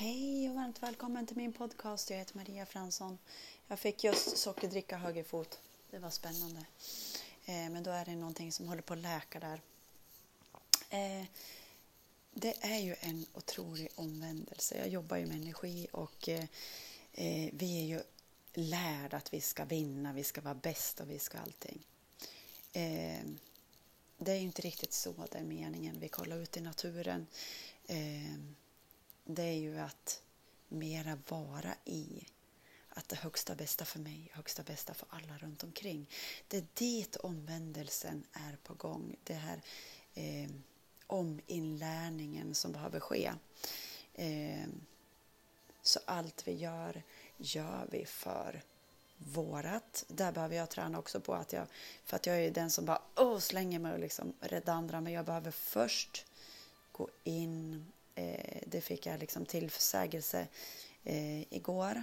Hej 0.00 0.48
och 0.48 0.54
varmt 0.54 0.82
välkommen 0.82 1.26
till 1.26 1.36
min 1.36 1.52
podcast. 1.52 2.10
Jag 2.10 2.18
heter 2.18 2.36
Maria 2.36 2.66
Fransson. 2.66 3.18
Jag 3.66 3.78
fick 3.78 4.04
just 4.04 4.36
sockerdricka 4.36 4.96
högerfot. 4.96 5.58
Det 5.90 5.98
var 5.98 6.10
spännande. 6.10 6.60
Eh, 7.44 7.70
men 7.70 7.82
då 7.82 7.90
är 7.90 8.04
det 8.04 8.16
någonting 8.16 8.52
som 8.52 8.68
håller 8.68 8.82
på 8.82 8.92
att 8.92 8.98
läka 8.98 9.40
där. 9.40 9.60
Eh, 10.90 11.26
det 12.32 12.64
är 12.64 12.78
ju 12.78 12.96
en 13.00 13.26
otrolig 13.34 13.88
omvändelse. 13.94 14.78
Jag 14.78 14.88
jobbar 14.88 15.16
ju 15.16 15.26
med 15.26 15.36
energi 15.36 15.86
och 15.92 16.28
eh, 16.28 16.44
eh 17.12 17.50
vi 17.52 17.80
är 17.82 17.86
ju 17.86 18.02
lärda 18.54 19.16
att 19.16 19.34
vi 19.34 19.40
ska 19.40 19.64
vinna, 19.64 20.12
vi 20.12 20.24
ska 20.24 20.40
vara 20.40 20.54
bäst 20.54 21.00
och 21.00 21.10
vi 21.10 21.18
ska 21.18 21.38
allting. 21.38 21.86
Eh, 22.72 23.24
det 24.18 24.32
är 24.32 24.40
inte 24.40 24.62
riktigt 24.62 24.92
så 24.92 25.12
det 25.32 25.38
är 25.38 25.44
meningen. 25.44 26.00
Vi 26.00 26.08
kollar 26.08 26.36
ut 26.36 26.56
i 26.56 26.60
naturen. 26.60 27.26
Eh, 27.86 28.34
det 29.34 29.42
är 29.42 29.58
ju 29.58 29.78
att 29.78 30.22
mera 30.68 31.18
vara 31.28 31.74
i 31.84 32.26
att 32.88 33.08
det 33.08 33.16
högsta 33.16 33.54
bästa 33.54 33.84
för 33.84 33.98
mig, 33.98 34.30
högsta 34.32 34.62
bästa 34.62 34.94
för 34.94 35.08
alla 35.10 35.38
runt 35.38 35.64
omkring. 35.64 36.10
Det 36.48 36.56
är 36.56 36.66
dit 36.74 37.16
omvändelsen 37.16 38.24
är 38.32 38.56
på 38.62 38.74
gång. 38.74 39.16
Det 39.24 39.34
här 39.34 39.62
eh, 40.14 40.50
ominlärningen 41.06 42.54
som 42.54 42.72
behöver 42.72 43.00
ske. 43.00 43.32
Eh, 44.14 44.68
så 45.82 46.00
allt 46.04 46.48
vi 46.48 46.52
gör, 46.52 47.02
gör 47.36 47.88
vi 47.90 48.04
för 48.06 48.62
vårat. 49.16 50.04
Där 50.08 50.32
behöver 50.32 50.56
jag 50.56 50.70
träna 50.70 50.98
också 50.98 51.20
på 51.20 51.34
att 51.34 51.52
jag, 51.52 51.66
för 52.04 52.16
att 52.16 52.26
jag 52.26 52.44
är 52.44 52.50
den 52.50 52.70
som 52.70 52.84
bara 52.84 53.02
oh, 53.16 53.38
slänger 53.38 53.78
mig 53.78 53.92
och 53.92 53.98
liksom 53.98 54.32
räddar 54.40 54.74
andra, 54.74 55.00
men 55.00 55.12
jag 55.12 55.24
behöver 55.24 55.50
först 55.50 56.26
gå 56.92 57.08
in. 57.24 57.86
Eh, 58.20 58.60
det 58.66 58.80
fick 58.80 59.06
jag 59.06 59.20
liksom 59.20 59.46
tillsägelse 59.46 60.46
eh, 61.04 61.40
igår 61.40 62.02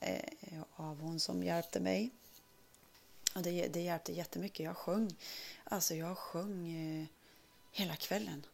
eh, 0.00 0.62
av 0.76 1.00
hon 1.00 1.20
som 1.20 1.42
hjälpte 1.42 1.80
mig. 1.80 2.10
Och 3.34 3.42
det, 3.42 3.68
det 3.68 3.80
hjälpte 3.80 4.12
jättemycket. 4.12 4.64
Jag 4.64 4.76
sjöng, 4.76 5.16
alltså 5.64 5.94
jag 5.94 6.18
sjöng 6.18 6.68
eh, 6.68 7.06
hela 7.72 7.96
kvällen. 7.96 8.46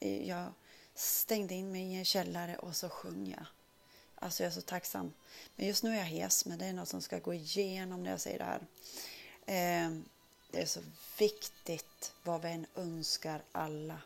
Eh, 0.00 0.28
jag 0.28 0.52
stängde 0.94 1.54
in 1.54 1.72
mig 1.72 1.82
i 1.82 1.94
en 1.94 2.04
källare 2.04 2.56
och 2.56 2.76
så 2.76 2.88
sjöng 2.88 3.30
jag. 3.30 3.46
Alltså 4.14 4.42
jag 4.42 4.50
är 4.50 4.54
så 4.54 4.62
tacksam. 4.62 5.12
Men 5.56 5.66
just 5.66 5.82
nu 5.82 5.90
är 5.90 5.98
jag 5.98 6.04
hes, 6.04 6.46
men 6.46 6.58
det 6.58 6.66
är 6.66 6.72
något 6.72 6.88
som 6.88 7.02
ska 7.02 7.18
gå 7.18 7.34
igenom 7.34 8.02
när 8.02 8.10
jag 8.10 8.20
säger 8.20 8.38
det 8.38 8.44
här. 8.44 8.60
Eh, 9.46 9.90
det 10.50 10.62
är 10.62 10.66
så 10.66 10.80
viktigt 11.18 12.12
vad 12.22 12.42
vi 12.42 12.48
än 12.48 12.66
önskar 12.74 13.42
alla. 13.52 14.00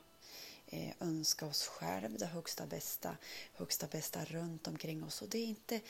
Eh, 0.74 0.92
önska 1.00 1.46
oss 1.46 1.66
själv 1.66 2.18
det 2.18 2.26
högsta 2.26 2.66
bästa, 2.66 3.16
högsta 3.54 3.86
bästa 3.86 4.24
runt 4.24 4.68
omkring 4.68 5.04
oss. 5.04 5.22
Och 5.22 5.28
det 5.28 5.38
är 5.38 5.46
inte, 5.46 5.80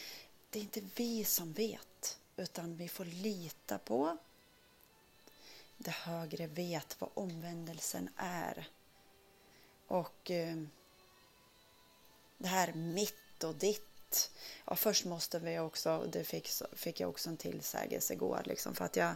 det 0.51 0.59
är 0.59 0.63
inte 0.63 0.83
vi 0.97 1.25
som 1.25 1.53
vet, 1.53 2.19
utan 2.37 2.77
vi 2.77 2.89
får 2.89 3.05
lita 3.05 3.79
på 3.79 4.17
det 5.77 5.91
högre 5.91 6.47
vet 6.47 6.97
vad 6.99 7.11
omvändelsen 7.15 8.11
är. 8.17 8.69
Och 9.87 10.31
eh, 10.31 10.57
det 12.39 12.49
här 12.49 12.73
mitt 12.73 13.45
och 13.45 13.55
ditt 13.55 14.31
Ja, 14.65 14.77
först 14.77 15.05
måste 15.05 15.39
vi 15.39 15.59
också, 15.59 16.07
det 16.13 16.25
fick, 16.25 16.49
fick 16.73 17.01
jag 17.01 17.11
också 17.11 17.31
en 17.31 17.37
tillsägelse 17.37 18.13
igår, 18.13 18.43
liksom, 18.45 18.75
för 18.75 18.85
att 18.85 18.97
jag 18.97 19.15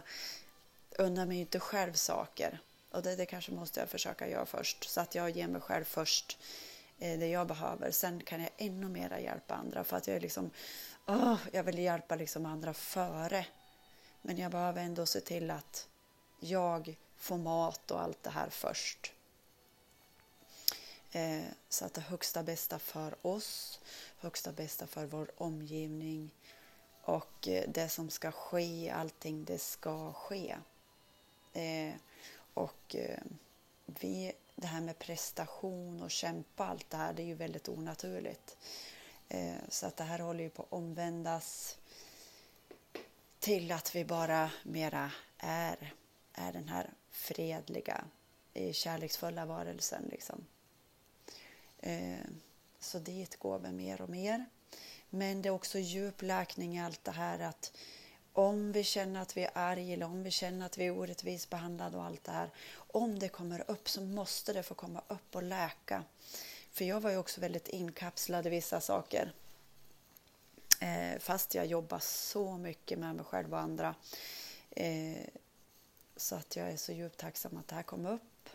undrar 0.97 1.25
mig 1.25 1.37
inte 1.37 1.59
själv 1.59 1.93
saker. 1.93 2.59
Och 2.91 3.03
det, 3.03 3.15
det 3.15 3.25
kanske 3.25 3.51
måste 3.51 3.79
jag 3.79 3.89
försöka 3.89 4.27
göra 4.27 4.45
först, 4.45 4.89
så 4.89 5.01
att 5.01 5.15
jag 5.15 5.29
ger 5.29 5.47
mig 5.47 5.61
själv 5.61 5.83
först 5.83 6.37
eh, 6.99 7.19
det 7.19 7.27
jag 7.27 7.47
behöver. 7.47 7.91
Sen 7.91 8.23
kan 8.23 8.41
jag 8.41 8.49
ännu 8.57 8.89
mera 8.89 9.19
hjälpa 9.19 9.55
andra, 9.55 9.83
för 9.83 9.97
att 9.97 10.07
jag 10.07 10.15
är 10.15 10.21
liksom, 10.21 10.51
oh, 11.07 11.37
jag 11.51 11.63
vill 11.63 11.79
hjälpa 11.79 12.15
liksom 12.15 12.45
andra 12.45 12.73
före. 12.73 13.45
Men 14.21 14.37
jag 14.37 14.51
behöver 14.51 14.81
ändå 14.81 15.05
se 15.05 15.21
till 15.21 15.51
att 15.51 15.87
jag 16.39 16.97
får 17.17 17.37
mat 17.37 17.91
och 17.91 18.01
allt 18.01 18.23
det 18.23 18.29
här 18.29 18.49
först. 18.49 19.13
Eh, 21.11 21.43
så 21.69 21.85
att 21.85 21.93
det 21.93 22.01
högsta 22.01 22.43
bästa 22.43 22.79
för 22.79 23.15
oss, 23.21 23.79
högsta 24.19 24.51
bästa 24.51 24.87
för 24.87 25.05
vår 25.05 25.31
omgivning 25.37 26.31
och 27.03 27.47
eh, 27.47 27.69
det 27.69 27.89
som 27.89 28.09
ska 28.09 28.31
ske, 28.31 28.89
allting 28.89 29.45
det 29.45 29.57
ska 29.57 30.13
ske. 30.13 30.55
Eh, 31.53 31.93
och 32.57 32.95
eh, 32.95 33.19
vi, 33.85 34.33
det 34.55 34.67
här 34.67 34.81
med 34.81 34.99
prestation 34.99 36.01
och 36.01 36.11
kämpa 36.11 36.65
allt 36.65 36.89
det 36.89 36.97
här, 36.97 37.13
det 37.13 37.21
är 37.21 37.25
ju 37.25 37.33
väldigt 37.33 37.69
onaturligt. 37.69 38.57
Eh, 39.29 39.55
så 39.69 39.85
att 39.85 39.97
det 39.97 40.03
här 40.03 40.19
håller 40.19 40.43
ju 40.43 40.49
på 40.49 40.63
att 40.63 40.73
omvändas 40.73 41.77
till 43.39 43.71
att 43.71 43.95
vi 43.95 44.05
bara 44.05 44.51
mera 44.63 45.11
är, 45.37 45.93
är 46.33 46.53
den 46.53 46.67
här 46.67 46.93
fredliga, 47.11 48.05
kärleksfulla 48.71 49.45
varelsen. 49.45 50.03
Liksom. 50.11 50.45
Eh, 51.79 52.27
så 52.79 52.99
dit 52.99 53.39
går 53.39 53.59
vi 53.59 53.71
mer 53.71 54.01
och 54.01 54.09
mer. 54.09 54.45
Men 55.09 55.41
det 55.41 55.49
är 55.49 55.53
också 55.53 55.79
djup 55.79 56.21
läkning 56.21 56.77
i 56.77 56.81
allt 56.81 57.03
det 57.03 57.11
här 57.11 57.39
att 57.39 57.77
om 58.37 58.71
vi 58.71 58.83
känner 58.83 59.21
att 59.21 59.37
vi 59.37 59.43
är 59.43 59.51
arga 59.53 59.93
eller 59.93 60.05
om 60.05 60.23
vi 60.23 60.31
känner 60.31 60.65
att 60.65 60.77
vi 60.77 60.85
är 60.85 60.91
orättvist 60.91 61.49
behandlade 61.49 61.97
och 61.97 62.03
allt 62.03 62.23
det 62.23 62.31
här. 62.31 62.49
Om 62.75 63.19
det 63.19 63.29
kommer 63.29 63.71
upp 63.71 63.89
så 63.89 64.01
måste 64.01 64.53
det 64.53 64.63
få 64.63 64.73
komma 64.73 65.01
upp 65.07 65.35
och 65.35 65.43
läka. 65.43 66.03
För 66.71 66.85
jag 66.85 66.99
var 66.99 67.11
ju 67.11 67.17
också 67.17 67.41
väldigt 67.41 67.67
inkapslad 67.67 68.47
i 68.47 68.49
vissa 68.49 68.81
saker. 68.81 69.33
Eh, 70.81 71.19
fast 71.19 71.55
jag 71.55 71.65
jobbar 71.65 71.99
så 71.99 72.57
mycket 72.57 72.99
med 72.99 73.15
mig 73.15 73.25
själv 73.25 73.53
och 73.53 73.59
andra. 73.59 73.95
Eh, 74.69 75.27
så 76.15 76.35
att 76.35 76.55
jag 76.55 76.71
är 76.71 76.77
så 76.77 76.91
djupt 76.91 77.17
tacksam 77.17 77.57
att 77.57 77.67
det 77.67 77.75
här 77.75 77.83
kom 77.83 78.05
upp. 78.05 78.49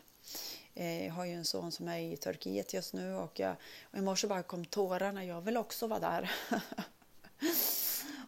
Eh, 0.75 1.07
jag 1.07 1.13
har 1.13 1.25
ju 1.25 1.33
en 1.33 1.45
son 1.45 1.73
som 1.73 1.89
är 1.89 1.99
i 1.99 2.17
Turkiet 2.17 2.75
just 2.75 2.93
nu 2.93 3.15
och, 3.15 3.41
jag, 3.41 3.57
och 3.83 3.99
i 3.99 4.01
morse 4.01 4.27
bara 4.27 4.43
kom 4.43 4.65
tårarna. 4.65 5.25
Jag 5.25 5.41
vill 5.41 5.57
också 5.57 5.87
vara 5.87 6.01
där. 6.01 6.31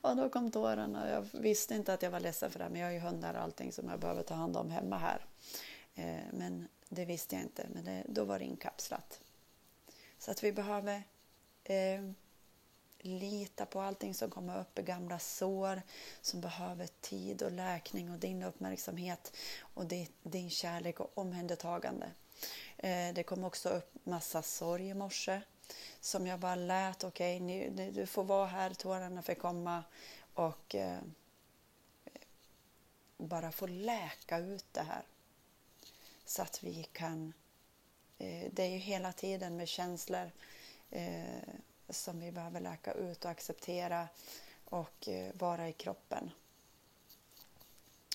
och 0.05 0.17
då 0.17 0.29
kom 0.29 0.51
tårarna. 0.51 1.11
Jag 1.11 1.27
visste 1.33 1.75
inte 1.75 1.95
att 1.95 2.03
jag 2.03 2.11
var 2.11 2.21
ledsen 2.21 2.51
för 2.51 2.59
det, 2.59 2.69
men 2.69 2.81
jag 2.81 2.89
har 2.89 2.93
ju 2.93 2.99
hundar 2.99 3.35
och 3.35 3.41
allting 3.41 3.73
som 3.73 3.89
jag 3.89 3.99
behöver 3.99 4.23
ta 4.23 4.35
hand 4.35 4.57
om 4.57 4.71
hemma 4.71 4.99
här. 4.99 5.27
Eh, 5.95 6.25
men 6.33 6.69
det 6.89 7.05
visste 7.05 7.35
jag 7.35 7.43
inte, 7.43 7.67
men 7.75 7.85
det, 7.85 8.05
då 8.09 8.25
var 8.25 8.39
det 8.39 8.45
inkapslat. 8.45 9.21
Så 10.19 10.31
att 10.31 10.45
vi 10.45 10.53
behöver 10.53 11.03
eh, 11.65 12.11
lita 12.99 13.67
på 13.67 13.81
allting 13.81 14.15
som 14.15 14.31
kommer 14.31 14.61
upp 14.61 14.79
i 14.79 14.83
gamla 14.83 15.19
sår 15.19 15.83
som 16.21 16.41
behöver 16.41 16.89
tid 17.01 17.43
och 17.43 17.53
läkning 17.53 18.11
och 18.11 18.19
din 18.19 18.43
uppmärksamhet 18.43 19.37
och 19.61 19.85
din 20.23 20.51
kärlek 20.51 21.01
och 21.01 21.19
omhändertagande. 21.19 22.07
Eh, 22.77 23.15
det 23.15 23.23
kom 23.23 23.45
också 23.45 23.69
upp 23.69 23.95
massa 24.05 24.43
sorg 24.43 24.89
i 24.89 24.95
morse 24.95 25.41
som 26.01 26.27
jag 26.27 26.41
bara 26.41 26.55
lät, 26.55 27.05
okej, 27.05 27.43
okay, 27.43 27.91
du 27.91 28.07
får 28.07 28.25
vara 28.25 28.47
här, 28.47 28.75
tårarna 28.75 29.23
får 29.23 29.35
komma 29.35 29.85
och 30.35 30.75
eh, 30.75 30.99
bara 33.17 33.53
få 33.53 33.67
läka 33.67 34.39
ut 34.39 34.67
det 34.73 34.83
här. 34.83 35.03
Så 36.25 36.43
att 36.43 36.63
vi 36.63 36.85
kan, 36.93 37.33
eh, 38.19 38.51
det 38.53 38.63
är 38.63 38.69
ju 38.69 38.79
hela 38.79 39.13
tiden 39.13 39.57
med 39.57 39.69
känslor 39.69 40.31
eh, 40.91 41.25
som 41.89 42.21
vi 42.21 42.33
behöver 42.33 42.61
läka 42.61 42.93
ut 42.93 43.25
och 43.25 43.31
acceptera 43.31 44.09
och 44.65 45.09
eh, 45.09 45.35
vara 45.35 45.69
i 45.69 45.73
kroppen. 45.73 46.31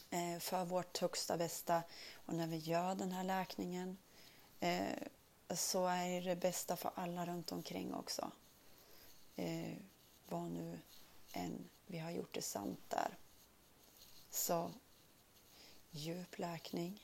Eh, 0.09 0.39
för 0.39 0.65
vårt 0.65 0.97
högsta 0.97 1.37
bästa 1.37 1.83
och 2.25 2.33
när 2.33 2.47
vi 2.47 2.57
gör 2.57 2.95
den 2.95 3.11
här 3.11 3.23
läkningen 3.23 3.97
eh, 4.59 4.97
så 5.55 5.87
är 5.87 6.21
det 6.21 6.35
bästa 6.35 6.75
för 6.75 6.91
alla 6.95 7.25
runt 7.25 7.51
omkring 7.51 7.93
också. 7.93 8.31
Eh, 9.35 9.77
vad 10.27 10.51
nu 10.51 10.79
än 11.31 11.69
vi 11.85 11.99
har 11.99 12.11
gjort 12.11 12.33
det 12.33 12.41
sant 12.41 12.79
där. 12.87 13.17
Så 14.29 14.71
djup 15.91 16.39
läkning, 16.39 17.03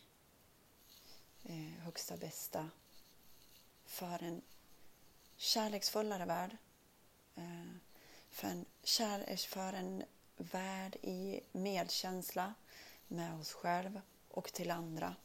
eh, 1.43 1.83
högsta 1.83 2.17
bästa 2.17 2.69
för 3.85 4.23
en 4.23 4.41
kärleksfullare 5.37 6.25
värld. 6.25 6.57
Eh, 7.35 7.75
för 8.29 8.47
en, 8.47 8.65
kär, 8.83 9.47
för 9.47 9.73
en 9.73 10.03
värld 10.37 10.95
i 11.01 11.41
medkänsla 11.51 12.53
med 13.07 13.39
oss 13.39 13.53
själva 13.53 14.01
och 14.29 14.53
till 14.53 14.71
andra 14.71 15.15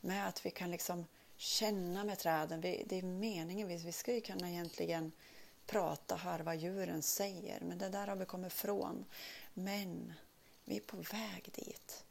med 0.00 0.28
att 0.28 0.46
vi 0.46 0.50
kan 0.50 0.70
liksom 0.70 1.06
känna 1.42 2.04
med 2.04 2.18
träden. 2.18 2.60
Vi, 2.60 2.84
det 2.86 2.98
är 2.98 3.02
meningen, 3.02 3.68
vi, 3.68 3.76
vi 3.76 3.92
ska 3.92 4.14
ju 4.14 4.20
kunna 4.20 4.50
egentligen 4.50 5.12
prata, 5.66 6.16
höra 6.16 6.42
vad 6.42 6.56
djuren 6.56 7.02
säger, 7.02 7.60
men 7.60 7.78
det 7.78 7.88
där 7.88 8.06
har 8.06 8.16
vi 8.16 8.24
kommit 8.24 8.52
ifrån. 8.52 9.04
Men 9.54 10.12
vi 10.64 10.76
är 10.76 10.80
på 10.80 10.96
väg 10.96 11.50
dit. 11.52 12.04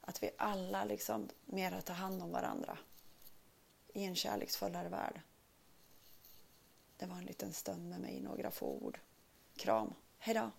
Att 0.00 0.22
vi 0.22 0.30
alla 0.38 0.84
liksom 0.84 1.28
mera 1.44 1.80
tar 1.80 1.94
hand 1.94 2.22
om 2.22 2.30
varandra 2.30 2.78
i 3.88 4.04
en 4.04 4.14
kärleksfullare 4.14 4.88
värld. 4.88 5.20
det 6.96 7.06
var 7.06 7.16
en 7.16 7.24
liten 7.24 7.52
stund 7.52 7.88
med 7.88 8.00
mig, 8.00 8.20
några 8.20 8.50
få 8.50 8.66
ord. 8.66 9.00
Kram, 9.56 9.94
hejdå! 10.18 10.50